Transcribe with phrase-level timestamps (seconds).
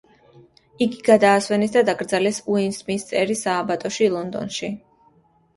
[0.85, 4.73] იგი გადაასვენეს და დაკრძალეს უესტმინსტერის სააბატოში, ლონდონში.